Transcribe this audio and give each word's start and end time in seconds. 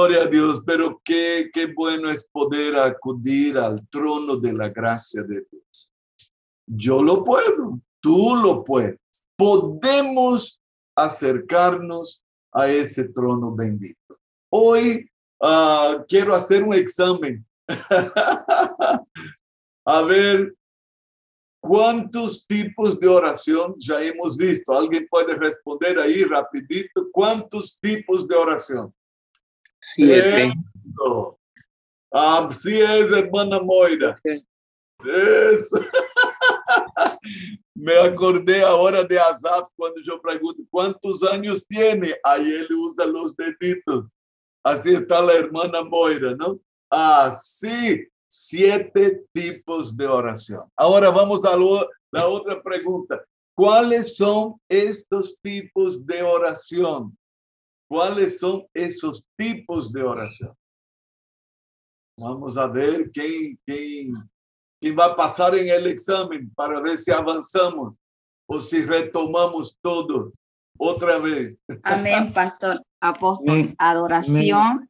Gloria 0.00 0.22
a 0.22 0.28
Dios, 0.28 0.62
pero 0.64 0.98
qué, 1.04 1.50
qué 1.52 1.66
bueno 1.66 2.08
es 2.08 2.26
poder 2.26 2.78
acudir 2.78 3.58
al 3.58 3.86
trono 3.88 4.36
de 4.36 4.50
la 4.50 4.70
gracia 4.70 5.22
de 5.22 5.44
Dios. 5.50 5.92
Yo 6.66 7.02
lo 7.02 7.22
puedo, 7.22 7.78
tú 8.00 8.34
lo 8.42 8.64
puedes. 8.64 8.98
Podemos 9.36 10.58
acercarnos 10.96 12.24
a 12.50 12.70
ese 12.70 13.10
trono 13.10 13.54
bendito. 13.54 14.18
Hoy 14.50 15.06
ah, 15.42 16.02
quiero 16.08 16.34
hacer 16.34 16.62
un 16.62 16.72
examen. 16.72 17.46
a 19.84 20.02
ver 20.08 20.54
cuántos 21.60 22.46
tipos 22.46 22.98
de 22.98 23.06
oración 23.06 23.74
ya 23.78 24.02
hemos 24.02 24.38
visto. 24.38 24.72
¿Alguien 24.72 25.06
puede 25.10 25.34
responder 25.34 25.98
ahí 25.98 26.24
rapidito? 26.24 27.10
¿Cuántos 27.12 27.78
tipos 27.78 28.26
de 28.26 28.34
oración? 28.34 28.94
Siete. 29.80 30.52
Así 32.12 32.80
es, 32.80 33.10
hermana 33.12 33.60
Moira. 33.60 34.18
Eso. 34.24 35.80
Me 37.74 37.96
acordé 37.96 38.62
ahora 38.62 39.02
de 39.04 39.18
Azaf 39.18 39.68
cuando 39.74 40.02
yo 40.02 40.20
pregunto 40.20 40.62
cuántos 40.70 41.22
años 41.22 41.66
tiene. 41.66 42.14
Ahí 42.22 42.46
él 42.46 42.68
usa 42.76 43.06
los 43.06 43.34
deditos. 43.34 44.12
Así 44.62 44.94
está 44.94 45.22
la 45.22 45.34
hermana 45.34 45.82
Moira, 45.82 46.34
¿no? 46.34 46.60
Así, 46.90 48.06
siete 48.28 49.24
tipos 49.32 49.96
de 49.96 50.06
oración. 50.06 50.68
Ahora 50.76 51.10
vamos 51.10 51.44
a 51.44 51.56
la 51.56 52.26
otra 52.26 52.62
pregunta. 52.62 53.24
¿Cuáles 53.54 54.16
son 54.16 54.60
estos 54.68 55.40
tipos 55.40 56.04
de 56.06 56.22
oración? 56.22 57.16
¿Cuáles 57.90 58.38
son 58.38 58.64
esos 58.72 59.26
tipos 59.36 59.92
de 59.92 60.04
oración? 60.04 60.56
Vamos 62.16 62.56
a 62.56 62.68
ver 62.68 63.10
quién, 63.10 63.58
quién, 63.66 64.30
quién 64.80 64.96
va 64.96 65.06
a 65.06 65.16
pasar 65.16 65.56
en 65.56 65.68
el 65.68 65.88
examen 65.88 66.54
para 66.54 66.80
ver 66.80 66.96
si 66.96 67.10
avanzamos 67.10 68.00
o 68.46 68.60
si 68.60 68.84
retomamos 68.84 69.76
todo 69.82 70.32
otra 70.78 71.18
vez. 71.18 71.60
Amén, 71.82 72.32
pastor. 72.32 72.80
Apóstol, 73.00 73.74
adoración, 73.78 74.86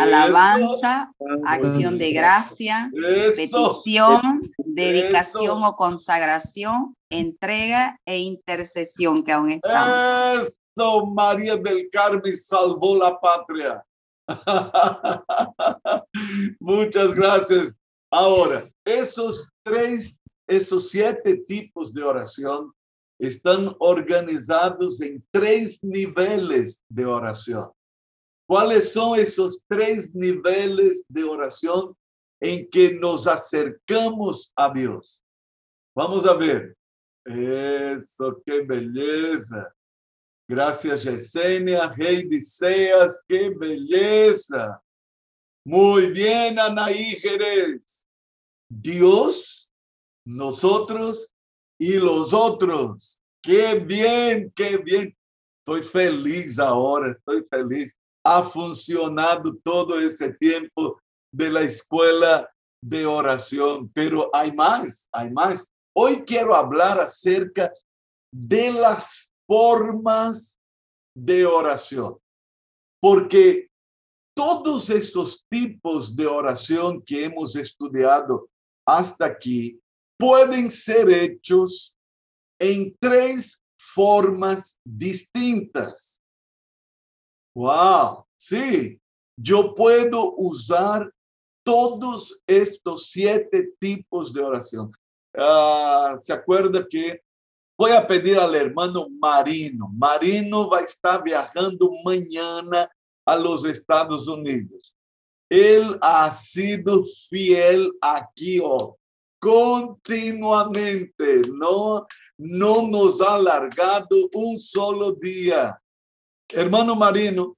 alabanza, 0.00 1.12
acción 1.44 1.98
de 1.98 2.12
gracia, 2.14 2.90
petición, 3.36 4.40
dedicación 4.58 5.62
o 5.62 5.76
consagración, 5.76 6.96
entrega 7.10 8.00
e 8.04 8.18
intercesión 8.18 9.22
que 9.22 9.30
aún 9.30 9.52
estamos. 9.52 10.52
María 10.76 11.56
del 11.56 11.88
Carmen 11.90 12.36
salvó 12.36 12.98
la 12.98 13.18
patria. 13.20 13.84
Muchas 16.60 17.14
gracias. 17.14 17.72
Ahora, 18.10 18.70
esos 18.84 19.48
tres, 19.62 20.18
esos 20.46 20.90
siete 20.90 21.36
tipos 21.36 21.92
de 21.92 22.02
oración 22.02 22.72
están 23.18 23.74
organizados 23.78 25.00
en 25.00 25.24
tres 25.30 25.82
niveles 25.82 26.82
de 26.88 27.04
oración. 27.06 27.70
¿Cuáles 28.46 28.92
son 28.92 29.18
esos 29.18 29.62
tres 29.68 30.14
niveles 30.14 31.04
de 31.08 31.24
oración 31.24 31.96
en 32.40 32.68
que 32.68 32.94
nos 32.94 33.26
acercamos 33.26 34.52
a 34.56 34.72
Dios? 34.72 35.22
Vamos 35.96 36.26
a 36.26 36.34
ver. 36.34 36.76
Eso, 37.24 38.42
qué 38.44 38.60
belleza. 38.60 39.72
Gracias, 40.46 41.04
Yesenia, 41.04 41.88
Rey 41.88 42.28
de 42.28 42.42
Ceas, 42.42 43.20
qué 43.26 43.48
belleza. 43.48 44.82
Muy 45.64 46.08
bien, 46.08 46.58
Anaí 46.58 47.16
Jerez. 47.16 48.06
Dios, 48.68 49.70
nosotros 50.26 51.34
y 51.78 51.94
los 51.94 52.34
otros. 52.34 53.20
Qué 53.42 53.76
bien, 53.76 54.52
qué 54.54 54.76
bien. 54.76 55.16
Estoy 55.60 55.82
feliz 55.82 56.58
ahora, 56.58 57.12
estoy 57.12 57.42
feliz. 57.48 57.96
Ha 58.22 58.42
funcionado 58.42 59.56
todo 59.62 59.98
ese 59.98 60.34
tiempo 60.34 61.00
de 61.32 61.50
la 61.50 61.62
escuela 61.62 62.50
de 62.82 63.06
oración, 63.06 63.90
pero 63.94 64.28
hay 64.34 64.52
más, 64.52 65.08
hay 65.10 65.30
más. 65.30 65.66
Hoy 65.94 66.22
quiero 66.26 66.54
hablar 66.54 67.00
acerca 67.00 67.72
de 68.30 68.72
las 68.72 69.33
formas 69.46 70.58
de 71.16 71.46
oración. 71.46 72.18
Porque 73.00 73.68
todos 74.34 74.90
esos 74.90 75.46
tipos 75.48 76.14
de 76.14 76.26
oración 76.26 77.02
que 77.02 77.24
hemos 77.24 77.54
estudiado 77.54 78.48
hasta 78.86 79.26
aquí 79.26 79.80
pueden 80.18 80.70
ser 80.70 81.08
hechos 81.10 81.96
en 82.58 82.96
tres 83.00 83.60
formas 83.76 84.80
distintas. 84.84 86.20
Wow, 87.54 88.26
sí, 88.36 89.00
yo 89.38 89.74
puedo 89.74 90.34
usar 90.36 91.12
todos 91.64 92.40
estos 92.46 93.10
siete 93.10 93.72
tipos 93.78 94.32
de 94.32 94.42
oración. 94.42 94.92
Ah, 95.36 96.16
¿Se 96.18 96.32
acuerda 96.32 96.86
que 96.88 97.22
Voy 97.76 97.90
a 97.90 98.06
pedir 98.06 98.38
al 98.38 98.54
hermano 98.54 99.08
Marino. 99.08 99.88
Marino 99.92 100.70
va 100.70 100.78
a 100.78 100.82
estar 100.82 101.24
viajando 101.24 101.90
mañana 102.04 102.88
a 103.26 103.36
los 103.36 103.64
Estados 103.64 104.28
Unidos. 104.28 104.94
Él 105.50 105.98
ha 106.00 106.32
sido 106.32 107.02
fiel 107.28 107.90
aquí 108.00 108.60
oh, 108.62 108.96
continuamente. 109.40 111.42
No, 111.52 112.06
no 112.38 112.86
nos 112.86 113.20
ha 113.20 113.34
alargado 113.34 114.28
un 114.34 114.56
solo 114.56 115.12
día. 115.12 115.76
Hermano 116.48 116.94
Marino, 116.94 117.56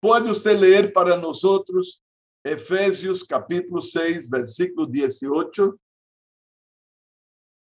¿puede 0.00 0.30
usted 0.30 0.58
leer 0.58 0.92
para 0.92 1.16
nosotros 1.16 2.02
Efesios 2.42 3.22
capítulo 3.22 3.82
6, 3.82 4.30
versículo 4.30 4.86
18? 4.86 5.78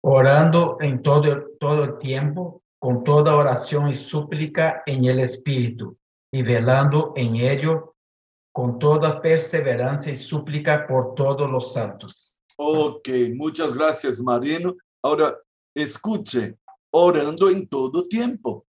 Orando 0.02 0.78
en 0.80 1.02
todo, 1.02 1.50
todo 1.60 1.84
el 1.84 1.98
tiempo, 2.00 2.64
con 2.80 3.04
toda 3.04 3.36
oración 3.36 3.90
y 3.90 3.96
súplica 3.96 4.84
en 4.86 5.06
el 5.06 5.20
Espíritu, 5.20 5.98
y 6.32 6.44
velando 6.44 7.14
en 7.16 7.36
ello 7.36 7.96
con 8.52 8.80
toda 8.80 9.22
perseverancia 9.22 10.12
y 10.12 10.16
súplica 10.16 10.88
por 10.88 11.14
todos 11.16 11.50
los 11.50 11.74
santos. 11.74 12.42
Ok, 12.58 13.10
muchas 13.36 13.74
gracias, 13.74 14.20
Marino. 14.20 14.76
Ahora, 15.04 15.38
escuche, 15.76 16.58
orando 16.92 17.50
en 17.50 17.68
todo 17.68 18.08
tiempo. 18.08 18.66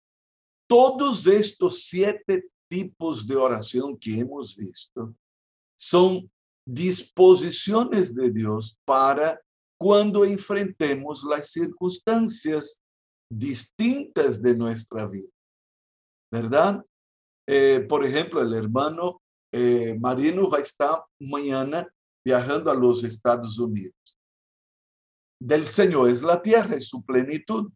Todos 0.68 1.26
estos 1.26 1.84
siete 1.84 2.50
tipos 2.70 3.26
de 3.26 3.38
oración 3.38 3.98
que 3.98 4.20
hemos 4.20 4.58
visto 4.58 5.14
son 5.80 6.30
disposiciones 6.66 8.14
de 8.14 8.30
Dios 8.30 8.78
para 8.84 9.40
cuando 9.80 10.26
enfrentemos 10.26 11.24
las 11.24 11.52
circunstancias 11.52 12.82
distintas 13.30 14.42
de 14.42 14.56
nuestra 14.56 15.06
vida, 15.08 15.32
¿verdad? 16.32 16.84
Eh, 17.48 17.86
por 17.88 18.06
ejemplo, 18.06 18.42
el 18.42 18.54
hermano 18.54 19.22
eh, 19.52 19.98
Marino 20.00 20.50
va 20.50 20.58
a 20.58 20.62
estar 20.62 21.04
mañana 21.20 21.88
viajando 22.26 22.70
a 22.70 22.76
los 22.76 23.04
Estados 23.04 23.58
Unidos. 23.60 23.96
Del 25.40 25.66
Señor 25.66 26.10
es 26.10 26.22
la 26.22 26.42
tierra 26.42 26.76
y 26.76 26.82
su 26.82 27.04
plenitud. 27.04 27.72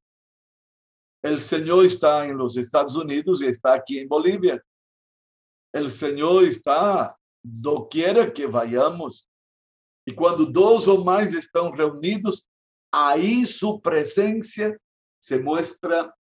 El 1.23 1.39
Señor 1.39 1.85
está 1.85 2.25
en 2.25 2.37
los 2.37 2.57
Estados 2.57 2.95
Unidos 2.95 3.41
y 3.41 3.45
está 3.45 3.73
aquí 3.73 3.99
en 3.99 4.09
Bolivia. 4.09 4.61
El 5.73 5.91
Señor 5.91 6.43
está 6.43 7.15
doquiera 7.43 8.33
que 8.33 8.45
vayamos 8.45 9.30
e 10.11 10.13
quando 10.13 10.45
dois 10.45 10.87
ou 10.87 11.05
mais 11.05 11.31
estão 11.31 11.71
reunidos, 11.71 12.45
aí 12.93 13.45
sua 13.45 13.79
presença 13.79 14.77
se 15.21 15.39
mostra 15.39 16.13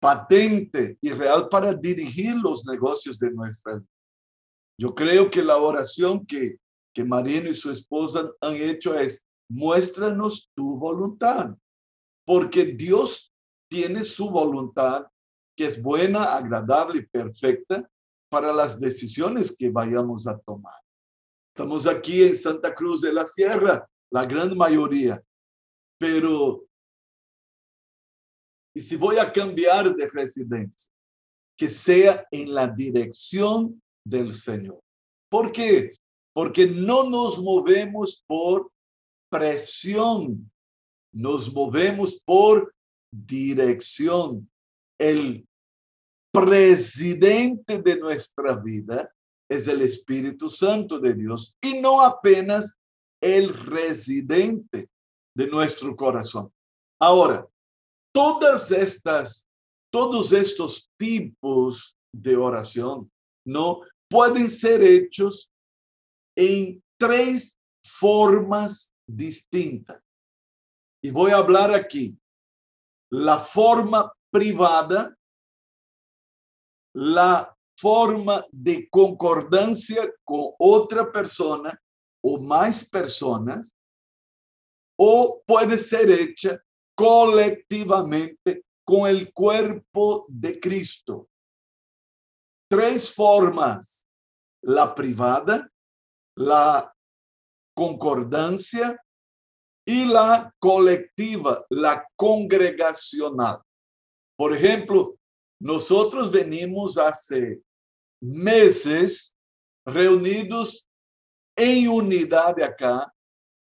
patente 0.00 0.96
e 1.02 1.12
real 1.12 1.48
para 1.48 1.74
dirigir 1.74 2.36
os 2.44 2.64
negócios 2.64 3.18
de 3.18 3.28
nossa 3.30 3.74
vida. 3.74 3.86
Eu 4.78 4.92
creio 4.92 5.28
que 5.28 5.40
a 5.40 5.58
oração 5.58 6.24
que, 6.24 6.58
que 6.94 7.02
Marino 7.04 7.48
e 7.48 7.54
sua 7.54 7.72
esposa 7.72 8.32
han 8.40 8.54
hecho 8.54 8.94
é 8.94 9.06
muéstranos 9.50 10.48
tu 10.56 10.78
voluntad, 10.78 11.54
porque 12.24 12.64
Deus 12.64 13.32
tiene 13.68 14.04
su 14.04 14.30
voluntad 14.30 15.06
que 15.56 15.66
es 15.66 15.82
buena, 15.82 16.36
agradable 16.36 17.00
y 17.00 17.06
perfecta 17.06 17.88
para 18.30 18.52
las 18.52 18.80
decisiones 18.80 19.54
que 19.54 19.70
vayamos 19.70 20.26
a 20.26 20.38
tomar. 20.38 20.80
Estamos 21.54 21.86
aqui 21.86 22.22
em 22.22 22.34
Santa 22.34 22.74
Cruz 22.74 23.02
de 23.02 23.12
la 23.12 23.26
Sierra, 23.26 23.86
a 24.14 24.24
grande 24.24 24.54
maioria. 24.54 25.22
Pero, 25.98 26.66
e 28.74 28.80
se 28.80 28.96
vou 28.96 29.20
a 29.20 29.30
cambiar 29.30 29.94
de 29.94 30.06
residência, 30.06 30.90
que 31.58 31.68
seja 31.68 32.26
em 32.32 32.46
la 32.46 32.66
direção 32.66 33.78
del 34.04 34.32
Senhor. 34.32 34.80
¿Por 35.30 35.52
qué? 35.52 35.92
Porque 36.34 36.64
no 36.64 37.04
nos 37.10 37.38
movemos 37.38 38.24
por 38.26 38.72
presión, 39.30 40.50
nos 41.12 41.52
movemos 41.52 42.14
por 42.14 42.74
dirección. 43.12 44.48
El 44.98 45.46
presidente 46.32 47.76
de 47.76 47.96
nuestra 47.96 48.56
vida 48.56 49.12
es 49.52 49.68
el 49.68 49.82
Espíritu 49.82 50.48
Santo 50.48 50.98
de 50.98 51.14
Dios 51.14 51.56
y 51.60 51.80
no 51.80 52.00
apenas 52.00 52.78
el 53.20 53.50
residente 53.50 54.88
de 55.36 55.46
nuestro 55.46 55.94
corazón. 55.94 56.52
Ahora, 57.00 57.46
todas 58.14 58.70
estas, 58.70 59.46
todos 59.92 60.32
estos 60.32 60.90
tipos 60.98 61.96
de 62.14 62.36
oración, 62.36 63.10
¿no? 63.46 63.82
Pueden 64.08 64.48
ser 64.48 64.82
hechos 64.82 65.50
en 66.36 66.82
tres 66.98 67.58
formas 67.84 68.90
distintas. 69.06 70.02
Y 71.02 71.10
voy 71.10 71.32
a 71.32 71.38
hablar 71.38 71.74
aquí. 71.74 72.16
La 73.10 73.38
forma 73.38 74.12
privada, 74.30 75.14
la 76.94 77.54
forma 77.82 78.46
de 78.52 78.88
concordancia 78.88 80.08
con 80.22 80.52
otra 80.56 81.10
persona 81.10 81.76
o 82.22 82.38
más 82.38 82.88
personas, 82.88 83.76
o 84.96 85.42
puede 85.44 85.76
ser 85.76 86.08
hecha 86.08 86.62
colectivamente 86.94 88.64
con 88.84 89.08
el 89.08 89.32
cuerpo 89.32 90.26
de 90.28 90.60
Cristo. 90.60 91.28
Tres 92.70 93.12
formas, 93.12 94.06
la 94.62 94.94
privada, 94.94 95.68
la 96.36 96.94
concordancia 97.74 98.96
y 99.84 100.04
la 100.04 100.54
colectiva, 100.60 101.66
la 101.68 102.06
congregacional. 102.14 103.60
Por 104.38 104.54
ejemplo, 104.54 105.16
nosotros 105.60 106.30
venimos 106.30 106.96
hace 106.96 107.60
meses 108.22 109.34
reunidos 109.86 110.86
em 111.58 111.88
unidade 111.88 112.62
acá. 112.62 113.10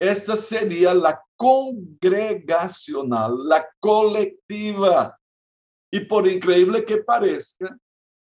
Esta 0.00 0.36
seria 0.36 0.92
a 0.92 1.20
congregacional, 1.36 3.32
a 3.52 3.68
coletiva. 3.80 5.18
E 5.92 6.00
por 6.00 6.26
incrível 6.28 6.84
que 6.84 7.02
pareça, 7.02 7.76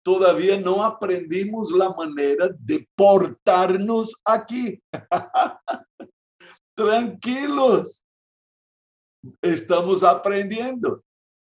todavia 0.03 0.59
não 0.59 0.81
aprendimos 0.81 1.71
a 1.79 1.89
maneira 1.89 2.55
de 2.59 2.87
portar-nos 2.95 4.11
aqui. 4.25 4.81
Tranquilos, 6.75 8.03
estamos 9.43 10.03
aprendendo. 10.03 11.03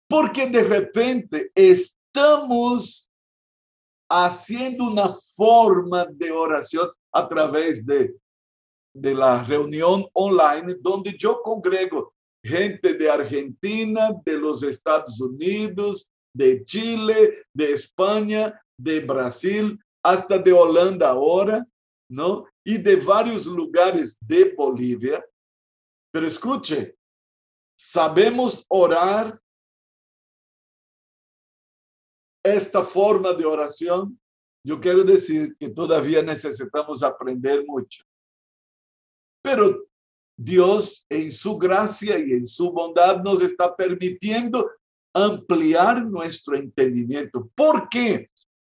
Porque 0.08 0.46
de 0.46 0.62
repente 0.62 1.52
estamos 1.55 3.10
haciendo 4.11 4.89
una 4.89 5.15
forma 5.37 6.05
de 6.05 6.33
oración 6.33 6.91
a 7.12 7.29
través 7.29 7.87
de, 7.87 8.15
de 8.93 9.15
la 9.15 9.45
reunión 9.45 10.05
online 10.12 10.77
donde 10.81 11.17
yo 11.17 11.41
congrego 11.43 12.12
gente 12.43 12.95
de 12.95 13.11
Argentina, 13.11 14.11
de 14.25 14.39
los 14.39 14.62
Estados 14.62 15.21
Unidos, 15.21 16.11
de 16.35 16.65
Chile, 16.65 17.45
de 17.55 17.73
España, 17.73 18.61
de 18.79 19.01
Brasil, 19.01 19.79
hasta 20.03 20.39
de 20.39 20.53
Holanda 20.53 21.11
ahora, 21.11 21.67
¿no? 22.09 22.47
Y 22.65 22.79
de 22.79 22.97
varios 22.97 23.47
lugares 23.47 24.17
de 24.21 24.55
Bolivia. 24.57 25.25
Pero 26.12 26.27
escuche, 26.27 26.97
sabemos 27.79 28.65
orar 28.69 29.41
esta 32.42 32.84
forma 32.84 33.32
de 33.32 33.44
oración, 33.44 34.19
yo 34.64 34.81
quiero 34.81 35.04
decir 35.04 35.56
que 35.58 35.69
todavía 35.69 36.22
necesitamos 36.22 37.02
aprender 37.02 37.64
mucho. 37.66 38.04
Pero 39.42 39.87
Dios 40.37 41.04
en 41.08 41.32
su 41.32 41.58
gracia 41.58 42.19
y 42.19 42.32
en 42.32 42.46
su 42.46 42.70
bondad 42.70 43.22
nos 43.22 43.40
está 43.40 43.75
permitiendo 43.75 44.70
ampliar 45.14 46.04
nuestro 46.04 46.56
entendimiento. 46.56 47.50
¿Por 47.54 47.88
qué? 47.88 48.31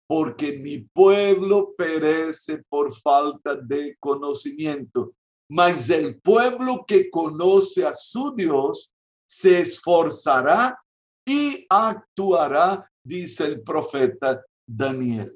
Porque 0.08 0.54
mi 0.54 0.80
pueblo 0.80 1.74
perece 1.78 2.64
por 2.68 2.96
falta 3.00 3.56
de 3.56 3.96
conocimiento, 4.00 5.14
mas 5.50 5.90
el 5.90 6.20
pueblo 6.20 6.86
que 6.88 7.10
conoce 7.10 7.86
a 7.86 7.94
su 7.94 8.34
Dios 8.36 8.92
se 9.26 9.60
esforzará 9.60 10.78
y 11.26 11.66
actuará 11.70 12.91
dice 13.04 13.46
el 13.46 13.62
profeta 13.62 14.44
Daniel. 14.68 15.36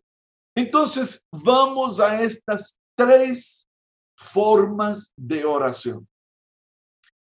Entonces, 0.56 1.28
vamos 1.32 2.00
a 2.00 2.22
estas 2.22 2.78
tres 2.96 3.68
formas 4.18 5.14
de 5.18 5.44
oración. 5.44 6.08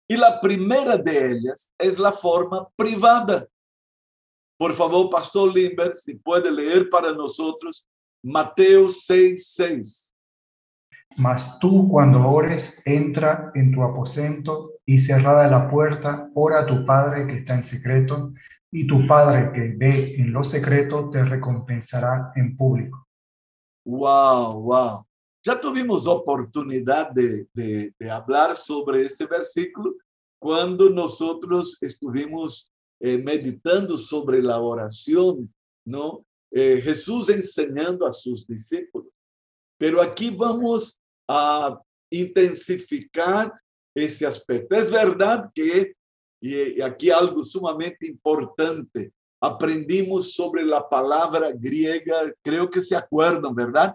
Y 0.08 0.16
la 0.16 0.40
primera 0.40 0.96
de 0.96 1.32
ellas 1.32 1.70
es 1.78 1.98
la 1.98 2.12
forma 2.12 2.68
privada. 2.74 3.46
Por 4.58 4.74
favor, 4.74 5.08
Pastor 5.08 5.54
Limber, 5.54 5.94
si 5.94 6.14
puede 6.14 6.50
leer 6.50 6.90
para 6.90 7.12
nosotros 7.12 7.86
Mateo 8.22 8.90
6, 8.90 9.52
6. 9.54 10.14
Mas 11.16 11.58
tú 11.58 11.88
cuando 11.88 12.26
ores, 12.28 12.82
entra 12.86 13.50
en 13.54 13.72
tu 13.72 13.82
aposento 13.82 14.72
y 14.84 14.98
cerrada 14.98 15.48
la 15.48 15.68
puerta, 15.68 16.30
ora 16.34 16.60
a 16.60 16.66
tu 16.66 16.84
Padre 16.84 17.26
que 17.26 17.36
está 17.36 17.54
en 17.54 17.62
secreto 17.62 18.32
y 18.72 18.86
tu 18.86 19.06
Padre 19.06 19.50
que 19.52 19.74
ve 19.76 20.14
en 20.16 20.32
lo 20.32 20.44
secreto 20.44 21.10
te 21.10 21.24
recompensará 21.24 22.32
en 22.36 22.56
público. 22.56 23.06
Wow, 23.84 24.62
wow. 24.62 25.06
Ya 25.42 25.58
tuvimos 25.58 26.06
oportunidad 26.06 27.10
de, 27.10 27.48
de, 27.54 28.10
hablar 28.10 28.56
sobre 28.56 29.04
este 29.04 29.26
versículo 29.26 29.94
cuando 30.38 30.90
nosotros 30.90 31.78
estuvimos 31.82 32.72
eh, 33.00 33.18
meditando 33.18 33.96
sobre 33.96 34.42
la 34.42 34.60
oración, 34.60 35.52
¿no? 35.86 36.24
Eh, 36.52 36.80
Jesús 36.82 37.28
enseñando 37.30 38.06
a 38.06 38.12
sus 38.12 38.46
discípulos. 38.46 39.12
Pero 39.78 40.02
aquí 40.02 40.30
vamos 40.30 41.00
a 41.26 41.80
intensificar 42.10 43.52
ese 43.94 44.26
aspecto. 44.26 44.76
Es 44.76 44.90
verdad 44.90 45.50
que 45.54 45.94
y 46.40 46.80
aquí 46.80 47.10
algo 47.10 47.44
sumamente 47.44 48.06
importante. 48.06 49.12
Aprendimos 49.42 50.34
sobre 50.34 50.64
la 50.64 50.86
palabra 50.86 51.50
griega, 51.52 52.32
creo 52.42 52.68
que 52.68 52.82
se 52.82 52.94
acuerdan, 52.96 53.54
¿verdad? 53.54 53.94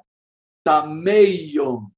Tameion, 0.63 1.93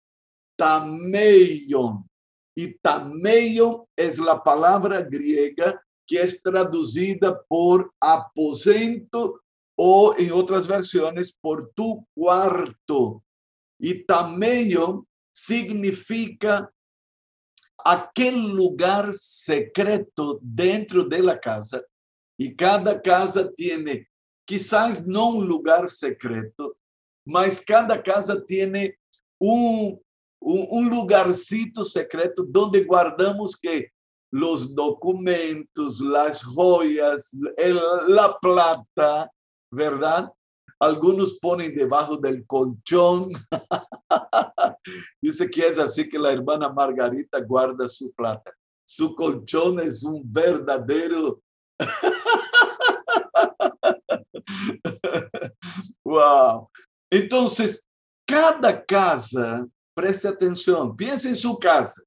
tameion. 0.58 2.10
Y 2.56 2.74
tameion 2.80 3.86
es 3.96 4.18
la 4.18 4.44
palabra 4.44 5.01
griega 5.01 5.82
que 6.06 6.22
es 6.22 6.42
traducida 6.42 7.42
por 7.48 7.94
aposento 8.00 9.42
o 9.77 10.16
en 10.18 10.32
otras 10.32 10.68
versiones 10.68 11.34
por 11.39 11.72
tu 11.75 12.06
cuarto. 12.13 13.24
Y 13.80 14.06
tameion 14.06 15.08
significa 15.32 16.70
aquel 17.84 18.52
lugar 18.52 19.14
secreto 19.14 20.40
dentro 20.42 21.04
de 21.04 21.22
la 21.22 21.40
casa 21.40 21.82
y 22.38 22.56
cada 22.56 23.02
casa 23.02 23.50
tiene 23.52 24.08
quizás 24.46 25.06
no 25.06 25.30
un 25.30 25.48
lugar 25.48 25.90
secreto, 25.90 26.78
mas 27.26 27.60
cada 27.60 28.02
casa 28.02 28.44
tiene 28.44 28.98
un, 29.40 30.00
un, 30.40 30.68
un 30.70 30.90
lugarcito 30.90 31.84
secreto 31.84 32.46
donde 32.48 32.84
guardamos 32.84 33.58
que 33.58 33.92
los 34.32 34.74
documentos, 34.74 36.00
las 36.00 36.44
joyas, 36.44 37.32
la 38.08 38.38
plata, 38.40 39.32
¿verdad? 39.72 40.32
Algunos 40.80 41.40
ponen 41.40 41.74
debajo 41.74 42.18
del 42.18 42.46
colchón. 42.46 43.32
Dice 45.22 45.50
que 45.50 45.68
es 45.68 45.80
así 45.80 46.08
que 46.08 46.20
la 46.20 46.32
hermana 46.32 46.72
Margarita 46.72 47.42
guarda 47.42 47.90
su 47.90 48.14
plata. 48.14 48.54
Su 48.86 49.16
colchón 49.16 49.80
es 49.80 50.04
un 50.04 50.22
verdadero... 50.24 51.42
wow. 56.06 56.70
Entonces, 57.10 57.88
cada 58.28 58.86
casa, 58.86 59.68
preste 59.96 60.28
atención, 60.28 60.96
piense 60.96 61.30
en 61.30 61.36
su 61.36 61.58
casa. 61.58 62.04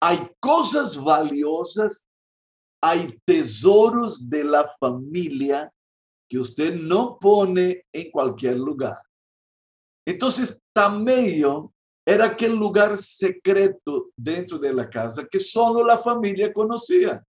Hay 0.00 0.30
cosas 0.38 0.96
valiosas, 1.02 2.06
hay 2.82 3.18
tesoros 3.24 4.28
de 4.28 4.44
la 4.44 4.68
familia 4.78 5.72
que 6.28 6.38
usted 6.38 6.74
no 6.74 7.18
pone 7.18 7.84
en 7.92 8.10
cualquier 8.10 8.58
lugar. 8.58 9.00
Entonces, 10.06 10.60
tameio 10.74 11.72
era 12.06 12.26
aquele 12.26 12.54
lugar 12.54 12.96
secreto 12.98 14.10
dentro 14.16 14.58
da 14.58 14.88
casa 14.88 15.26
que 15.26 15.40
solo 15.40 15.90
a 15.90 15.96
família 15.96 16.52
conhecia. 16.52 17.24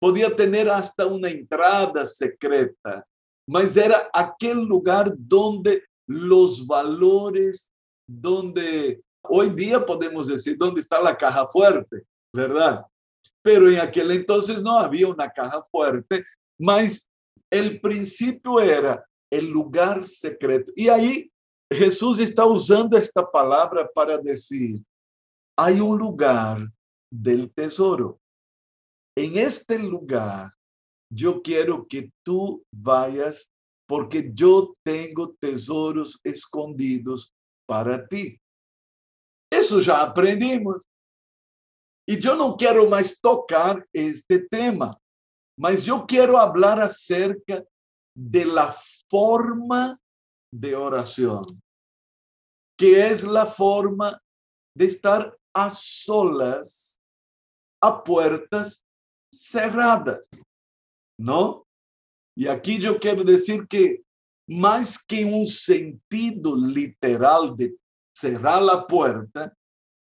Podia 0.00 0.34
ter 0.34 0.68
hasta 0.68 1.06
uma 1.06 1.30
entrada 1.30 2.04
secreta, 2.04 3.06
mas 3.48 3.76
era 3.76 4.10
aquele 4.12 4.60
lugar 4.60 5.14
onde 5.32 5.82
os 6.06 6.60
valores, 6.66 7.70
donde 8.06 9.00
hoje 9.26 9.54
dia 9.54 9.80
podemos 9.80 10.26
dizer, 10.26 10.58
onde 10.60 10.80
está 10.80 10.98
a 10.98 11.16
caja 11.16 11.48
fuerte, 11.48 12.04
verdade? 12.34 12.84
Pero 13.42 13.70
em 13.70 13.78
aquele 13.78 14.16
entonces 14.16 14.62
não 14.62 14.76
havia 14.76 15.08
uma 15.08 15.30
caja 15.30 15.62
fuerte, 15.70 16.22
mas 16.60 17.08
o 17.60 17.80
princípio 17.80 18.58
era 18.58 19.04
o 19.32 19.40
lugar 19.40 20.02
secreto. 20.02 20.72
E 20.76 20.90
aí 20.90 21.30
Jesus 21.72 22.18
está 22.18 22.44
usando 22.44 22.96
esta 22.96 23.24
palavra 23.24 23.88
para 23.88 24.20
dizer: 24.20 24.80
há 25.56 25.70
um 25.70 25.92
lugar 25.92 26.66
del 27.12 27.50
tesouro. 27.52 28.20
En 29.16 29.38
este 29.38 29.78
lugar, 29.78 30.50
yo 31.08 31.40
quiero 31.40 31.86
que 31.86 32.10
tú 32.24 32.64
vayas 32.72 33.48
porque 33.86 34.32
yo 34.34 34.74
tengo 34.82 35.34
tesoros 35.38 36.18
escondidos 36.24 37.32
para 37.66 38.06
ti. 38.08 38.40
Eso 39.52 39.80
já 39.80 40.02
aprendimos. 40.02 40.86
E 42.08 42.18
eu 42.22 42.36
não 42.36 42.56
quero 42.56 42.88
mais 42.90 43.18
tocar 43.18 43.82
este 43.92 44.40
tema, 44.48 44.98
mas 45.56 45.86
eu 45.86 46.04
quero 46.04 46.32
falar 46.34 46.80
acerca 46.80 47.66
de 48.16 48.44
la 48.44 48.72
forma 49.10 49.98
de 50.52 50.74
oração, 50.74 51.44
que 52.78 52.94
é 52.94 53.12
a 53.12 53.46
forma 53.46 54.20
de 54.76 54.86
estar 54.86 55.34
a 55.54 55.70
solas, 55.70 56.98
a 57.80 57.92
puertas 57.92 58.84
cerradas, 59.32 60.28
¿no? 61.18 61.64
Y 62.36 62.48
aquí 62.48 62.78
yo 62.78 62.98
quiero 62.98 63.22
decir 63.22 63.66
que 63.68 64.02
más 64.48 64.98
que 64.98 65.24
un 65.24 65.46
sentido 65.46 66.56
literal 66.56 67.56
de 67.56 67.76
cerrar 68.16 68.62
la 68.62 68.86
puerta, 68.86 69.56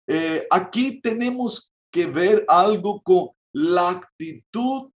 eh, 0.09 0.47
aquí 0.51 1.01
tenemos 1.01 1.73
que 1.93 2.07
ver 2.07 2.45
algo 2.49 3.01
con 3.03 3.31
la 3.53 3.91
actitud 3.91 4.91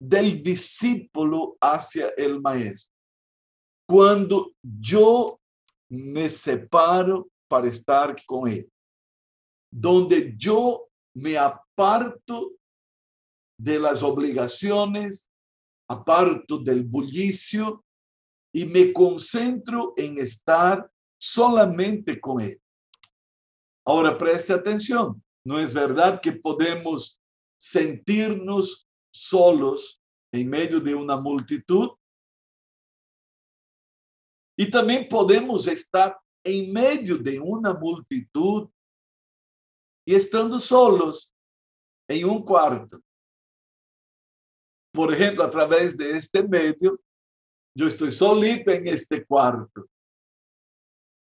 del 0.00 0.42
discípulo 0.42 1.56
hacia 1.60 2.08
el 2.16 2.40
maestro. 2.40 2.94
Cuando 3.86 4.52
yo 4.62 5.38
me 5.90 6.30
separo 6.30 7.28
para 7.48 7.68
estar 7.68 8.16
con 8.24 8.48
él, 8.48 8.70
donde 9.70 10.34
yo 10.36 10.88
me 11.14 11.36
aparto 11.36 12.52
de 13.58 13.78
las 13.78 14.02
obligaciones, 14.02 15.30
aparto 15.88 16.58
del 16.58 16.82
bullicio 16.84 17.84
y 18.52 18.64
me 18.64 18.92
concentro 18.92 19.92
en 19.96 20.18
estar 20.18 20.90
solamente 21.20 22.20
con 22.20 22.40
Él. 22.40 22.60
Ahora 23.84 24.16
preste 24.16 24.52
atención, 24.52 25.22
no 25.44 25.58
es 25.58 25.74
verdad 25.74 26.20
que 26.20 26.32
podemos 26.32 27.20
sentirnos 27.58 28.88
solos 29.12 30.00
en 30.32 30.48
medio 30.48 30.80
de 30.80 30.94
una 30.94 31.16
multitud. 31.16 31.90
Y 34.56 34.70
también 34.70 35.08
podemos 35.08 35.66
estar 35.66 36.16
en 36.44 36.72
medio 36.72 37.18
de 37.18 37.40
una 37.40 37.74
multitud 37.74 38.70
y 40.06 40.14
estando 40.14 40.58
solos 40.58 41.34
en 42.08 42.28
un 42.28 42.44
cuarto. 42.44 43.00
por 44.92 45.14
ejemplo, 45.14 45.44
a 45.44 45.50
través 45.50 45.96
de 45.96 46.10
este 46.10 46.42
medio, 46.42 47.00
yo 47.76 47.86
estoy 47.86 48.10
solito 48.10 48.72
en 48.72 48.88
este 48.88 49.24
cuarto. 49.24 49.86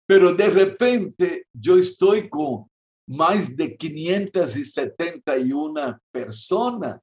Pero 0.07 0.33
de 0.33 0.49
repente 0.49 1.49
yo 1.53 1.77
estoy 1.77 2.31
con 2.31 2.71
más 3.09 3.57
de 3.57 3.77
571 3.77 5.99
personas. 6.13 7.01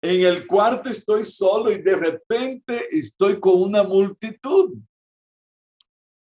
En 0.00 0.24
el 0.24 0.46
cuarto 0.46 0.90
estoy 0.90 1.24
solo 1.24 1.72
y 1.72 1.82
de 1.82 1.96
repente 1.96 2.86
estoy 2.90 3.40
con 3.40 3.60
una 3.60 3.82
multitud. 3.82 4.78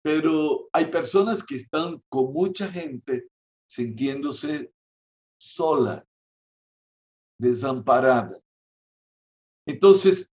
Pero 0.02 0.69
hay 0.73 0.87
personas 0.87 1.45
que 1.45 1.57
están 1.57 2.02
con 2.09 2.33
mucha 2.33 2.69
gente 2.69 3.28
sintiéndose 3.69 4.73
sola, 5.40 6.04
desamparada. 7.38 8.38
Entonces, 9.64 10.33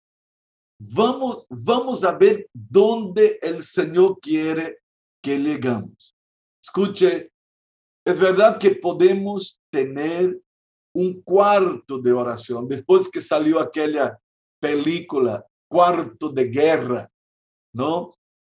vamos, 0.79 1.45
vamos 1.49 2.03
a 2.03 2.17
ver 2.17 2.49
dónde 2.51 3.37
el 3.43 3.63
Señor 3.63 4.19
quiere 4.19 4.79
que 5.23 5.37
llegamos. 5.37 6.15
Escuche, 6.63 7.31
es 8.05 8.19
verdad 8.19 8.57
que 8.57 8.71
podemos 8.71 9.61
tener 9.71 10.41
un 10.99 11.21
cuarto 11.21 11.97
de 11.99 12.11
oración. 12.11 12.67
Después 12.67 13.09
que 13.09 13.21
salió 13.21 13.59
aquella 13.59 14.19
película, 14.59 15.45
Cuarto 15.67 16.29
de 16.29 16.45
Guerra, 16.45 17.09
¿no? 17.73 18.11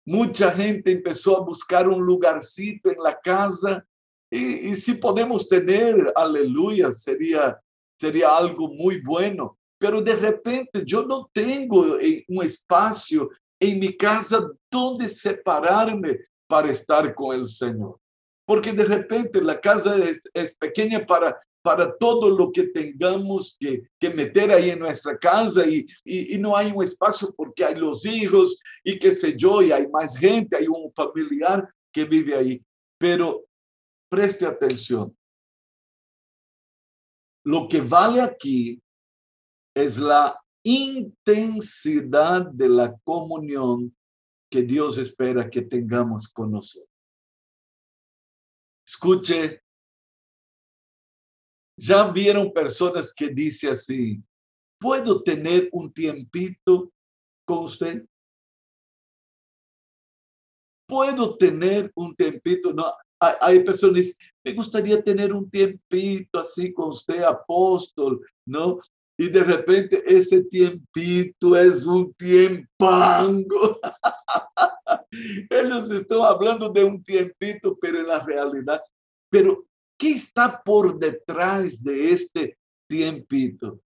Mucha 0.06 0.52
gente 0.52 0.92
empezó 0.92 1.36
a 1.36 1.44
buscar 1.44 1.88
un 1.88 2.04
lugarcito 2.04 2.90
en 2.90 3.02
la 3.02 3.18
casa 3.18 3.84
y, 4.30 4.70
y 4.70 4.76
si 4.76 4.94
podemos 4.94 5.48
tener, 5.48 6.12
aleluya, 6.14 6.92
sería 6.92 7.60
sería 8.00 8.34
algo 8.34 8.68
muy 8.68 9.02
bueno. 9.02 9.58
Pero 9.78 10.00
de 10.00 10.16
repente 10.16 10.82
yo 10.84 11.04
no 11.04 11.30
tengo 11.32 11.98
un 12.28 12.44
espacio 12.44 13.28
en 13.60 13.78
mi 13.78 13.96
casa 13.96 14.50
donde 14.70 15.08
separarme 15.08 16.18
para 16.48 16.70
estar 16.70 17.14
con 17.14 17.36
el 17.36 17.46
Señor. 17.46 17.98
Porque 18.46 18.72
de 18.72 18.84
repente 18.84 19.40
la 19.42 19.60
casa 19.60 19.96
es, 19.96 20.20
es 20.32 20.56
pequeña 20.56 21.04
para, 21.04 21.38
para 21.62 21.96
todo 21.96 22.30
lo 22.30 22.50
que 22.50 22.64
tengamos 22.64 23.56
que, 23.58 23.82
que 23.98 24.10
meter 24.10 24.50
ahí 24.50 24.70
en 24.70 24.78
nuestra 24.78 25.18
casa 25.18 25.66
y, 25.66 25.86
y, 26.04 26.34
y, 26.34 26.38
no 26.38 26.56
hay 26.56 26.72
un 26.74 26.82
espacio 26.82 27.32
porque 27.36 27.64
hay 27.64 27.74
los 27.74 28.04
hijos 28.06 28.60
y 28.82 28.98
qué 28.98 29.14
sé 29.14 29.36
yo, 29.36 29.62
y 29.62 29.72
hay 29.72 29.86
más 29.88 30.16
gente, 30.16 30.56
hay 30.56 30.66
un 30.66 30.92
familiar 30.94 31.68
que 31.92 32.04
vive 32.04 32.34
ahí. 32.34 32.64
Pero 32.98 33.46
preste 34.08 34.46
atención, 34.46 35.14
lo 37.44 37.68
que 37.68 37.80
vale 37.80 38.20
aquí 38.20 38.82
es 39.74 39.98
la 39.98 40.38
intensidad 40.62 42.46
de 42.46 42.68
la 42.68 42.96
comunión 43.04 43.94
que 44.50 44.62
Dios 44.62 44.98
espera 44.98 45.48
que 45.48 45.62
tengamos 45.62 46.28
con 46.28 46.50
nosotros. 46.50 46.90
Escuche, 48.86 49.62
ya 51.80 52.06
vieron 52.10 52.52
personas 52.52 53.12
que 53.12 53.28
dicen 53.28 53.72
así, 53.72 54.22
¿puedo 54.78 55.22
tener 55.22 55.68
un 55.72 55.90
tiempito 55.90 56.92
con 57.46 57.64
usted? 57.64 58.04
¿Puedo 60.86 61.36
tener 61.38 61.90
un 61.94 62.14
tiempito? 62.14 62.74
No, 62.74 62.92
hay 63.18 63.60
personas 63.64 64.14
me 64.44 64.52
gustaría 64.52 65.02
tener 65.02 65.32
un 65.32 65.48
tiempito 65.48 66.40
así 66.40 66.72
con 66.72 66.90
usted, 66.90 67.22
apóstol, 67.22 68.20
¿no? 68.46 68.80
Y 69.18 69.28
de 69.28 69.42
repente 69.42 70.02
ese 70.06 70.42
tiempito 70.44 71.56
es 71.56 71.86
un 71.86 72.12
tiempango. 72.14 73.80
Ellos 75.50 75.90
están 75.90 76.22
hablando 76.22 76.68
de 76.68 76.84
un 76.84 77.02
tiempito, 77.02 77.78
pero 77.80 78.00
en 78.00 78.06
la 78.06 78.20
realidad, 78.20 78.82
pero 79.30 79.66
¿qué 80.00 80.12
está 80.12 80.62
por 80.62 80.98
detrás 80.98 81.82
de 81.82 82.12
este 82.12 82.58
tiempito? 82.88 83.82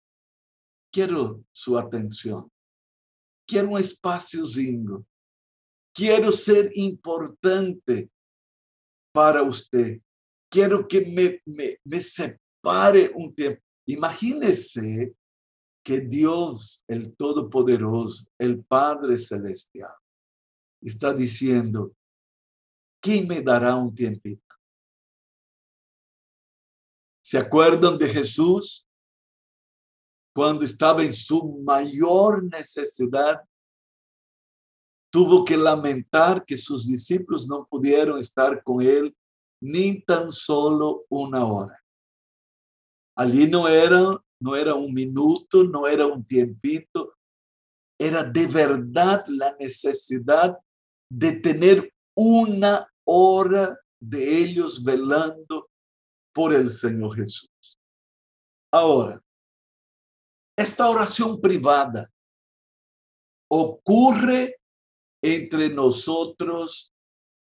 Quiero 0.92 1.44
su 1.50 1.76
atención. 1.76 2.48
Quiero 3.44 3.70
un 3.70 3.80
espaciozinho. 3.80 5.04
Quiero 5.92 6.30
ser 6.30 6.70
importante 6.74 8.08
para 9.12 9.42
usted. 9.42 10.00
Quiero 10.48 10.86
que 10.86 11.00
me, 11.04 11.42
me, 11.44 11.78
me 11.84 12.00
separe 12.00 13.10
un 13.12 13.34
tiempo. 13.34 13.60
Imagínese 13.86 15.16
que 15.84 15.98
Dios, 15.98 16.84
el 16.86 17.14
Todopoderoso, 17.16 18.26
el 18.38 18.64
Padre 18.64 19.18
Celestial, 19.18 19.92
está 20.80 21.12
diciendo, 21.12 21.92
¿quién 23.00 23.26
me 23.26 23.42
dará 23.42 23.74
un 23.74 23.92
tiempito? 23.92 24.53
¿Se 27.24 27.38
acuerdan 27.38 27.96
de 27.96 28.06
Jesús? 28.06 28.86
Cuando 30.36 30.66
estaba 30.66 31.02
en 31.02 31.14
su 31.14 31.58
mayor 31.64 32.44
necesidad, 32.44 33.40
tuvo 35.10 35.42
que 35.42 35.56
lamentar 35.56 36.44
que 36.44 36.58
sus 36.58 36.86
discípulos 36.86 37.46
no 37.48 37.66
pudieron 37.66 38.18
estar 38.18 38.62
con 38.62 38.82
él 38.82 39.16
ni 39.62 40.02
tan 40.02 40.30
solo 40.30 41.06
una 41.08 41.46
hora. 41.46 41.82
Allí 43.16 43.46
no 43.46 43.68
era, 43.68 44.22
no 44.38 44.54
era 44.54 44.74
un 44.74 44.92
minuto, 44.92 45.64
no 45.64 45.86
era 45.86 46.06
un 46.06 46.26
tiempito, 46.26 47.14
era 47.98 48.22
de 48.22 48.46
verdad 48.48 49.24
la 49.28 49.56
necesidad 49.58 50.58
de 51.10 51.40
tener 51.40 51.90
una 52.14 52.86
hora 53.06 53.78
de 53.98 54.38
ellos 54.42 54.84
velando 54.84 55.70
por 56.34 56.52
el 56.52 56.68
Señor 56.70 57.14
Jesús. 57.16 57.78
Ahora, 58.72 59.22
esta 60.56 60.88
oración 60.88 61.40
privada 61.40 62.10
ocurre 63.48 64.56
entre 65.22 65.68
nosotros 65.68 66.92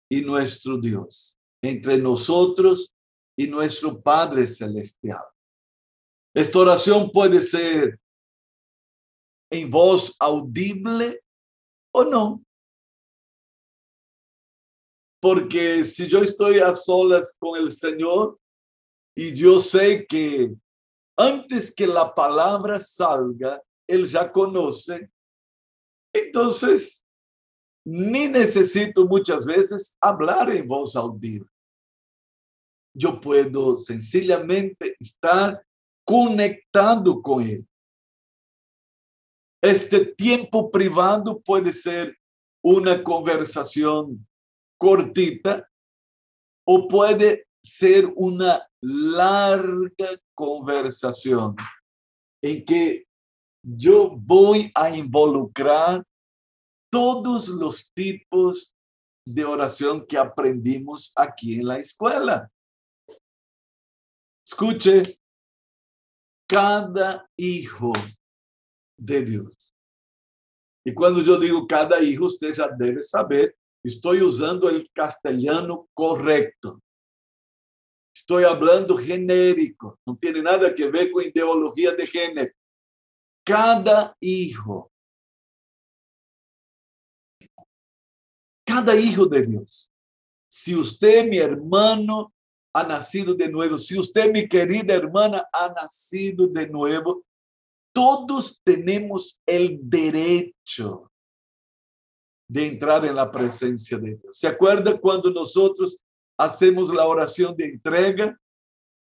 y 0.09 0.21
nuestro 0.21 0.77
Dios, 0.77 1.39
entre 1.63 1.97
nosotros 1.97 2.93
y 3.37 3.47
nuestro 3.47 4.01
Padre 4.01 4.45
Celestial. 4.45 5.23
Esta 6.33 6.59
oración 6.59 7.09
puede 7.11 7.39
ser 7.39 7.99
en 9.49 9.69
voz 9.69 10.15
audible 10.19 11.23
o 11.93 12.03
no. 12.03 12.43
Porque 15.21 15.83
si 15.83 16.07
yo 16.07 16.23
estoy 16.23 16.59
a 16.59 16.73
solas 16.73 17.33
con 17.37 17.59
el 17.59 17.71
Señor 17.71 18.40
y 19.15 19.33
yo 19.33 19.59
sé 19.59 20.05
que 20.07 20.53
antes 21.17 21.73
que 21.73 21.85
la 21.85 22.13
palabra 22.13 22.79
salga, 22.79 23.61
Él 23.87 24.05
ya 24.05 24.31
conoce, 24.31 25.11
entonces 26.13 27.05
ni 27.85 28.27
necesito 28.27 29.05
muchas 29.05 29.45
veces 29.45 29.95
hablar 29.99 30.49
en 30.55 30.67
voz 30.67 30.95
audible. 30.95 31.49
Yo 32.93 33.19
puedo 33.19 33.77
sencillamente 33.77 34.95
estar 34.99 35.65
conectado 36.05 37.21
con 37.21 37.41
Él. 37.43 37.67
Este 39.61 40.05
tiempo 40.05 40.71
privado 40.71 41.39
puede 41.39 41.71
ser 41.71 42.17
una 42.63 43.03
conversación 43.03 44.27
cortita 44.77 45.69
o 46.65 46.87
puede 46.87 47.47
ser 47.63 48.11
una 48.15 48.67
larga 48.81 50.19
conversación 50.33 51.55
en 52.41 52.65
que 52.65 53.05
yo 53.63 54.15
voy 54.17 54.71
a 54.73 54.95
involucrar 54.95 56.03
todos 56.91 57.47
los 57.47 57.91
tipos 57.93 58.75
de 59.25 59.45
oración 59.45 60.05
que 60.05 60.17
aprendimos 60.17 61.13
aquí 61.15 61.59
en 61.59 61.67
la 61.67 61.77
escuela. 61.77 62.51
Escuche, 64.45 65.19
cada 66.47 67.29
hijo 67.37 67.93
de 68.97 69.21
Dios. 69.23 69.73
Y 70.85 70.93
cuando 70.93 71.21
yo 71.21 71.39
digo 71.39 71.65
cada 71.67 72.01
hijo, 72.01 72.25
usted 72.25 72.53
ya 72.53 72.67
debe 72.67 73.03
saber, 73.03 73.55
estoy 73.83 74.21
usando 74.21 74.67
el 74.69 74.89
castellano 74.93 75.87
correcto. 75.93 76.81
Estoy 78.21 78.43
hablando 78.43 78.95
genérico, 78.95 79.99
no 80.05 80.15
tiene 80.15 80.43
nada 80.43 80.73
que 80.75 80.87
ver 80.87 81.11
con 81.11 81.23
ideología 81.23 81.91
de 81.93 82.05
género. 82.05 82.51
Cada 83.43 84.15
hijo 84.19 84.91
cada 88.71 88.95
hijo 88.95 89.25
de 89.25 89.41
Dios. 89.41 89.91
Si 90.49 90.75
usted, 90.75 91.27
mi 91.27 91.37
hermano, 91.37 92.33
ha 92.73 92.83
nacido 92.83 93.33
de 93.33 93.49
nuevo, 93.49 93.77
si 93.77 93.97
usted, 93.97 94.31
mi 94.31 94.47
querida 94.47 94.93
hermana, 94.93 95.45
ha 95.51 95.73
nacido 95.73 96.47
de 96.47 96.67
nuevo, 96.67 97.25
todos 97.93 98.61
tenemos 98.63 99.41
el 99.45 99.77
derecho 99.81 101.11
de 102.47 102.67
entrar 102.67 103.03
en 103.03 103.15
la 103.15 103.29
presencia 103.29 103.97
de 103.97 104.15
Dios. 104.15 104.37
¿Se 104.37 104.47
acuerda 104.47 104.97
cuando 104.97 105.31
nosotros 105.31 106.05
hacemos 106.43 106.93
la 106.93 107.05
oración 107.05 107.55
de 107.55 107.65
entrega? 107.65 108.37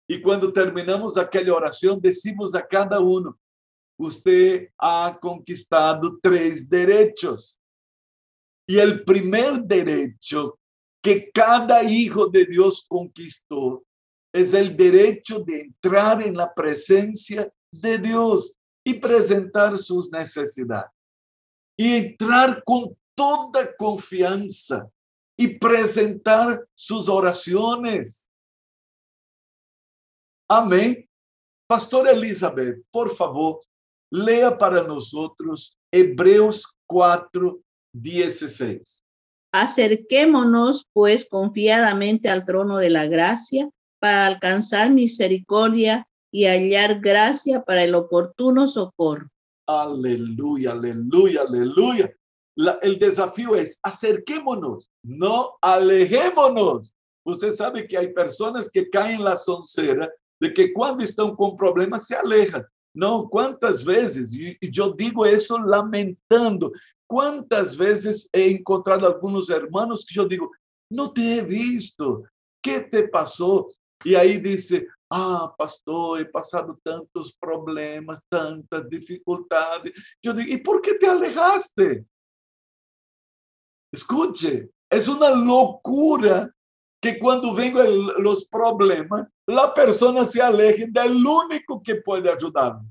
Y 0.07 0.21
cuando 0.21 0.51
terminamos 0.51 1.17
aquella 1.17 1.53
oración, 1.53 1.99
decimos 2.01 2.53
a 2.53 2.65
cada 2.65 2.99
uno, 2.99 3.37
usted 3.97 4.69
ha 4.77 5.17
conquistado 5.21 6.19
tres 6.21 6.69
derechos. 6.69 7.61
Y 8.67 8.77
el 8.77 9.03
primer 9.03 9.63
derecho 9.63 10.59
que 11.01 11.31
cada 11.31 11.83
hijo 11.83 12.27
de 12.27 12.45
Dios 12.45 12.85
conquistó 12.87 13.83
es 14.33 14.53
el 14.53 14.77
derecho 14.77 15.39
de 15.39 15.61
entrar 15.61 16.21
en 16.21 16.37
la 16.37 16.53
presencia 16.53 17.51
de 17.71 17.97
Dios 17.97 18.55
y 18.83 18.93
presentar 18.93 19.77
sus 19.77 20.11
necesidades. 20.11 20.91
Y 21.77 21.95
entrar 21.95 22.63
con 22.63 22.95
toda 23.15 23.75
confianza 23.75 24.89
y 25.41 25.57
presentar 25.57 26.67
sus 26.75 27.09
oraciones. 27.09 28.29
Amén. 30.47 31.09
Pastor 31.67 32.07
Elizabeth, 32.09 32.83
por 32.91 33.09
favor, 33.09 33.59
lea 34.11 34.55
para 34.55 34.83
nosotros 34.83 35.79
Hebreos 35.91 36.77
4, 36.85 37.59
16. 37.91 39.03
Acerquémonos, 39.51 40.85
pues, 40.93 41.27
confiadamente 41.27 42.29
al 42.29 42.45
trono 42.45 42.77
de 42.77 42.91
la 42.91 43.07
gracia 43.07 43.67
para 43.99 44.27
alcanzar 44.27 44.91
misericordia 44.91 46.07
y 46.31 46.45
hallar 46.45 46.99
gracia 46.99 47.63
para 47.63 47.83
el 47.83 47.95
oportuno 47.95 48.67
socorro. 48.67 49.27
Aleluya, 49.67 50.73
aleluya, 50.73 51.41
aleluya. 51.41 52.13
El 52.55 52.99
desafío 52.99 53.55
es 53.55 53.79
acerquémonos, 53.81 54.91
no 55.03 55.57
alejémonos. 55.61 56.93
Usted 57.23 57.51
sabe 57.51 57.87
que 57.87 57.97
hay 57.97 58.13
personas 58.13 58.69
que 58.69 58.89
caen 58.89 59.19
en 59.19 59.23
la 59.25 59.35
soncera 59.35 60.09
de 60.39 60.53
que 60.53 60.73
cuando 60.73 61.03
están 61.03 61.35
con 61.35 61.55
problemas 61.55 62.07
se 62.07 62.15
alejan. 62.15 62.65
No, 62.93 63.29
¿cuántas 63.29 63.85
veces? 63.85 64.33
Y 64.33 64.57
yo 64.71 64.89
digo 64.89 65.25
eso 65.25 65.57
lamentando. 65.59 66.71
¿Cuántas 67.07 67.77
veces 67.77 68.29
he 68.33 68.49
encontrado 68.51 69.07
algunos 69.07 69.49
hermanos 69.49 70.05
que 70.05 70.15
yo 70.15 70.25
digo, 70.25 70.51
no 70.89 71.11
te 71.11 71.37
he 71.37 71.41
visto? 71.41 72.23
¿Qué 72.61 72.81
te 72.81 73.07
pasó? 73.07 73.67
Y 74.03 74.15
ahí 74.15 74.39
dice, 74.39 74.87
ah, 75.09 75.53
pastor, 75.57 76.21
he 76.21 76.25
pasado 76.25 76.79
tantos 76.83 77.33
problemas, 77.39 78.21
tantas 78.29 78.89
dificultades. 78.89 79.93
Yo 80.21 80.33
digo, 80.33 80.51
¿y 80.51 80.57
por 80.57 80.81
qué 80.81 80.95
te 80.95 81.07
alejaste? 81.07 82.05
Escuche, 83.91 84.71
es 84.89 85.07
una 85.07 85.29
locura 85.29 86.53
que 87.01 87.17
cuando 87.17 87.53
vengan 87.53 87.87
los 88.19 88.45
problemas, 88.45 89.33
la 89.47 89.73
persona 89.73 90.25
se 90.25 90.41
aleje 90.41 90.87
del 90.87 91.25
único 91.25 91.81
que 91.81 91.95
puede 91.95 92.31
ayudarme. 92.31 92.87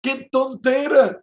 ¡Qué 0.00 0.28
tontera! 0.30 1.20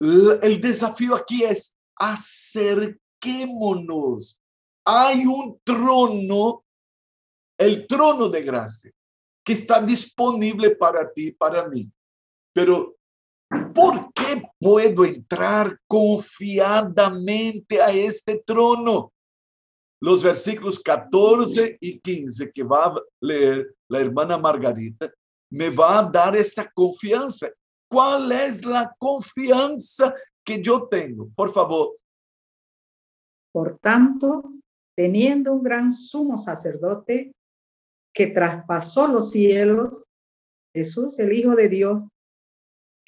El 0.00 0.60
desafío 0.60 1.16
aquí 1.16 1.42
es 1.42 1.76
acerquémonos. 1.96 4.40
Hay 4.84 5.26
un 5.26 5.60
trono, 5.64 6.64
el 7.58 7.88
trono 7.88 8.28
de 8.28 8.42
gracia, 8.42 8.92
que 9.44 9.54
está 9.54 9.82
disponible 9.82 10.76
para 10.76 11.12
ti, 11.12 11.32
para 11.32 11.68
mí. 11.68 11.90
Pero 12.52 12.97
¿Por 13.74 14.12
qué 14.12 14.42
puedo 14.58 15.04
entrar 15.04 15.78
confiadamente 15.86 17.80
a 17.80 17.90
este 17.90 18.42
trono? 18.44 19.12
Los 20.00 20.22
versículos 20.22 20.78
14 20.78 21.78
y 21.80 21.98
15 21.98 22.52
que 22.52 22.62
va 22.62 22.86
a 22.86 22.94
leer 23.20 23.74
la 23.88 24.00
hermana 24.00 24.38
Margarita 24.38 25.10
me 25.50 25.70
va 25.70 26.00
a 26.00 26.02
dar 26.04 26.36
esta 26.36 26.70
confianza. 26.70 27.48
¿Cuál 27.90 28.30
es 28.32 28.64
la 28.64 28.94
confianza 28.98 30.14
que 30.44 30.62
yo 30.62 30.86
tengo? 30.88 31.28
Por 31.34 31.50
favor. 31.50 31.96
Por 33.52 33.78
tanto, 33.78 34.52
teniendo 34.94 35.54
un 35.54 35.62
gran 35.62 35.90
sumo 35.90 36.36
sacerdote 36.36 37.32
que 38.14 38.26
traspasó 38.26 39.08
los 39.08 39.30
cielos, 39.30 40.04
Jesús, 40.74 41.18
el 41.18 41.32
Hijo 41.32 41.56
de 41.56 41.68
Dios, 41.68 42.04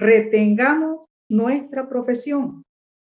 retengamos 0.00 1.06
nuestra 1.28 1.88
profesión, 1.88 2.64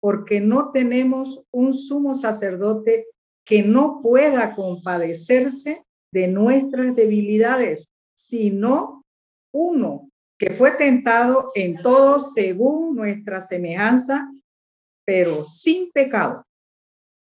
porque 0.02 0.42
no 0.42 0.72
tenemos 0.72 1.42
un 1.52 1.74
sumo 1.74 2.14
sacerdote 2.14 3.08
que 3.46 3.64
no 3.64 4.02
pueda 4.02 4.54
compadecerse 4.54 5.84
de 6.12 6.28
nuestras 6.28 6.96
debilidades, 6.96 7.88
sino 8.14 9.04
uno 9.54 10.10
que 10.38 10.52
fue 10.52 10.72
tentado 10.72 11.52
en 11.56 11.82
todo 11.82 12.20
según 12.20 12.96
nuestra 12.96 13.42
semejanza, 13.42 14.30
pero 15.06 15.46
sin 15.46 15.90
pecado. 15.92 16.44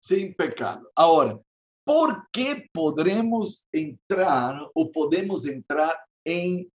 Sin 0.01 0.35
pecado. 0.35 0.89
Ahora, 0.95 1.39
¿por 1.85 2.29
qué 2.33 2.69
podremos 2.73 3.67
entrar 3.73 4.57
o 4.73 4.93
podemos 4.93 5.45
entrar 5.47 5.97
en 6.25 6.71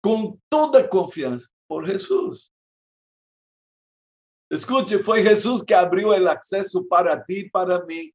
con 0.00 0.40
toda 0.48 0.88
confianza? 0.88 1.48
Por 1.72 1.86
Jesús. 1.86 2.52
Escuche, 4.50 4.98
fue 4.98 5.22
Jesús 5.22 5.64
que 5.64 5.74
abrió 5.74 6.12
el 6.12 6.28
acceso 6.28 6.86
para 6.86 7.24
ti 7.24 7.48
para 7.48 7.82
mí. 7.86 8.12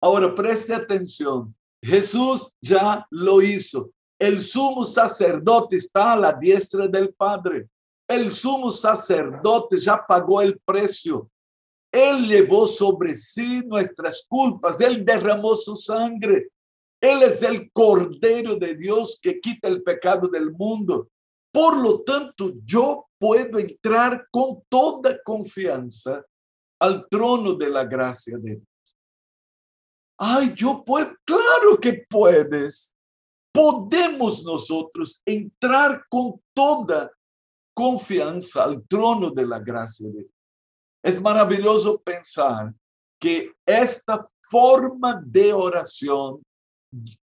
Ahora 0.00 0.32
preste 0.32 0.72
atención. 0.72 1.52
Jesús 1.82 2.56
ya 2.62 3.04
lo 3.10 3.42
hizo. 3.42 3.90
El 4.16 4.40
sumo 4.40 4.86
sacerdote 4.86 5.74
está 5.74 6.12
a 6.12 6.16
la 6.16 6.32
diestra 6.32 6.86
del 6.86 7.12
Padre. 7.14 7.68
El 8.06 8.30
sumo 8.30 8.70
sacerdote 8.70 9.76
ya 9.78 10.06
pagó 10.06 10.40
el 10.40 10.56
precio. 10.60 11.28
Él 11.90 12.28
llevó 12.28 12.68
sobre 12.68 13.16
sí 13.16 13.64
nuestras 13.66 14.24
culpas. 14.28 14.80
Él 14.80 15.04
derramó 15.04 15.56
su 15.56 15.74
sangre. 15.74 16.52
Él 17.00 17.24
es 17.24 17.42
el 17.42 17.72
Cordero 17.72 18.54
de 18.54 18.76
Dios 18.76 19.18
que 19.20 19.40
quita 19.40 19.66
el 19.66 19.82
pecado 19.82 20.28
del 20.28 20.52
mundo. 20.52 21.08
Por 21.52 21.76
lo 21.76 22.02
tanto, 22.02 22.52
yo 22.64 23.06
puedo 23.18 23.58
entrar 23.58 24.26
con 24.30 24.62
toda 24.68 25.20
confianza 25.22 26.24
al 26.80 27.08
trono 27.08 27.54
de 27.54 27.68
la 27.68 27.84
gracia 27.84 28.38
de 28.38 28.56
Dios. 28.56 28.96
Ay, 30.18 30.52
yo 30.54 30.84
puedo, 30.84 31.14
claro 31.24 31.78
que 31.80 32.04
puedes. 32.08 32.94
Podemos 33.52 34.44
nosotros 34.44 35.22
entrar 35.24 36.04
con 36.08 36.40
toda 36.54 37.10
confianza 37.74 38.62
al 38.64 38.86
trono 38.86 39.30
de 39.30 39.46
la 39.46 39.58
gracia 39.58 40.06
de 40.08 40.18
Dios. 40.18 40.32
Es 41.02 41.20
maravilloso 41.20 42.00
pensar 42.00 42.72
que 43.18 43.52
esta 43.66 44.24
forma 44.42 45.20
de 45.24 45.52
oración 45.52 46.42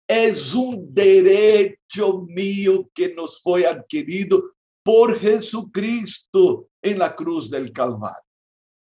es 0.07 0.55
un 0.55 0.95
derecho 0.95 2.23
mío 2.29 2.89
que 2.95 3.15
nos 3.15 3.41
fue 3.41 3.67
adquirido 3.67 4.53
por 4.83 5.19
Jesucristo 5.19 6.69
en 6.81 6.99
la 6.99 7.15
cruz 7.15 7.51
del 7.51 7.73
Calvario. 7.73 8.23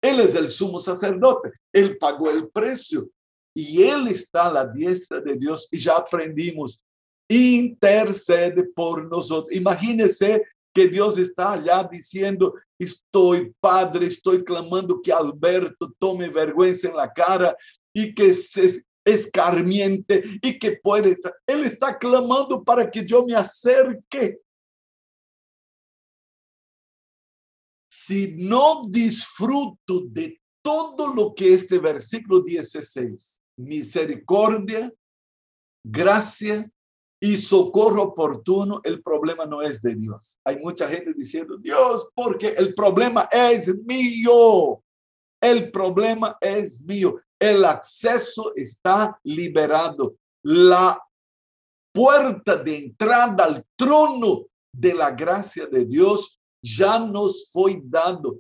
Él 0.02 0.20
es 0.20 0.36
el 0.36 0.50
sumo 0.50 0.80
sacerdote, 0.80 1.52
él 1.74 1.98
pagó 1.98 2.30
el 2.30 2.50
precio 2.50 3.10
y 3.56 3.82
él 3.82 4.08
está 4.08 4.48
a 4.48 4.54
la 4.54 4.68
diestra 4.68 5.20
de 5.20 5.36
Dios 5.36 5.68
y 5.72 5.80
ya 5.80 5.98
aprendimos, 5.98 6.84
intercede 7.28 8.64
por 8.64 9.10
nosotros. 9.10 9.52
Imagínese 9.56 10.44
que 10.72 10.88
Dios 10.88 11.18
está 11.18 11.54
allá 11.54 11.90
diciendo, 11.92 12.54
estoy, 12.78 13.52
Padre, 13.60 14.06
estoy 14.06 14.44
clamando 14.44 15.02
que 15.02 15.12
Alberto 15.12 15.92
tome 15.98 16.30
vergüenza 16.30 16.88
en 16.88 16.96
la 16.96 17.12
cara 17.12 17.58
y 17.92 18.14
que 18.14 18.36
se 18.36 18.86
escarmiente 19.08 20.22
y 20.42 20.60
que 20.60 20.74
puede. 20.74 21.18
Él 21.46 21.64
está 21.64 21.98
clamando 21.98 22.64
para 22.64 22.92
que 22.92 23.06
yo 23.06 23.26
me 23.26 23.34
acerque. 23.34 24.40
Si 27.90 28.36
no 28.38 28.84
disfruto 28.90 30.02
de 30.08 30.40
todo 30.62 31.14
lo 31.14 31.34
que 31.34 31.54
este 31.54 31.80
versículo 31.80 32.42
16, 32.42 33.42
misericordia, 33.58 34.94
gracia 35.84 36.70
y 37.22 37.38
socorro 37.38 38.04
oportuno, 38.04 38.82
el 38.84 39.02
problema 39.02 39.46
no 39.46 39.62
es 39.62 39.82
de 39.82 39.96
Dios. 39.96 40.38
Hay 40.44 40.60
mucha 40.60 40.88
gente 40.90 41.14
diciendo, 41.14 41.58
Dios, 41.58 42.08
porque 42.14 42.50
el 42.50 42.74
problema 42.74 43.30
es 43.32 43.74
mío. 43.86 44.84
El 45.42 45.72
problema 45.72 46.38
es 46.42 46.82
mío. 46.82 47.20
El 47.40 47.66
acceso 47.66 48.54
está 48.56 49.20
liberado. 49.24 50.18
La 50.44 51.02
puerta 51.94 52.58
de 52.58 52.78
entrada 52.78 53.44
al 53.44 53.66
trono 53.76 54.48
de 54.72 54.94
la 54.94 55.12
gracia 55.12 55.66
de 55.66 55.86
Dios 55.86 56.40
ya 56.62 57.00
nos 57.00 57.50
fue 57.52 57.80
dado. 57.84 58.40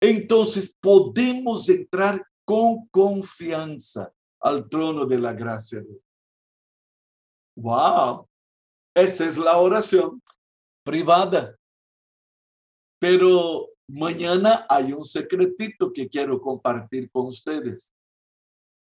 Entonces 0.00 0.76
podemos 0.80 1.68
entrar 1.68 2.24
con 2.44 2.86
confianza 2.88 4.12
al 4.40 4.68
trono 4.68 5.06
de 5.06 5.18
la 5.18 5.32
gracia 5.32 5.80
de 5.80 5.86
Dios. 5.86 6.02
Wow, 7.56 8.28
esa 8.94 9.24
es 9.24 9.38
la 9.38 9.56
oración 9.56 10.22
privada. 10.84 11.56
Pero 13.00 13.70
mañana 13.88 14.66
hay 14.68 14.92
un 14.92 15.04
secretito 15.04 15.92
que 15.92 16.08
quiero 16.08 16.40
compartir 16.40 17.10
con 17.10 17.26
ustedes. 17.26 17.95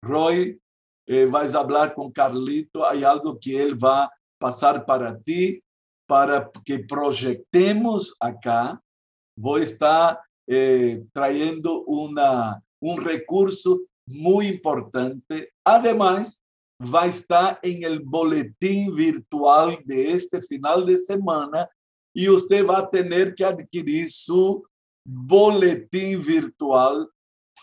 Roy, 0.03 0.61
eh, 1.07 1.27
vais 1.27 1.55
a 1.55 1.61
hablar 1.61 1.95
con 1.95 2.13
Carlito, 2.13 2.87
hay 2.87 3.05
algo 3.05 3.39
que 3.39 3.61
él 3.61 3.83
va 3.83 4.05
a 4.05 4.11
pasar 4.39 4.85
para 4.85 5.19
ti, 5.19 5.63
para 6.07 6.51
que 6.65 6.79
proyectemos 6.79 8.17
acá. 8.21 8.81
Voy 9.37 9.61
a 9.61 9.65
estar 9.65 10.21
eh, 10.47 11.05
trayendo 11.13 11.83
una, 11.85 12.63
un 12.81 13.03
recurso 13.03 13.81
muy 14.07 14.47
importante. 14.47 15.51
Además, 15.65 16.43
va 16.83 17.03
a 17.03 17.09
estar 17.09 17.59
en 17.63 17.83
el 17.83 18.01
boletín 18.01 18.95
virtual 18.95 19.79
de 19.85 20.13
este 20.13 20.41
final 20.41 20.87
de 20.87 20.97
semana 20.97 21.69
y 22.15 22.29
usted 22.29 22.67
va 22.67 22.79
a 22.79 22.89
tener 22.89 23.35
que 23.35 23.45
adquirir 23.45 24.11
su 24.11 24.65
boletín 25.05 26.25
virtual 26.25 27.09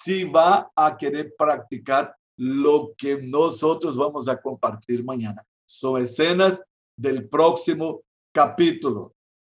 si 0.04 0.24
va 0.24 0.70
a 0.76 0.96
querer 0.96 1.34
practicar 1.38 2.16
lo 2.38 2.94
que 2.98 3.22
nosotros 3.22 3.98
vamos 3.98 4.28
a 4.28 4.40
compartir 4.40 5.04
mañana. 5.04 5.46
Son 5.66 6.02
escenas 6.02 6.62
del 6.96 7.28
próximo 7.28 8.02
capítulo. 8.32 9.15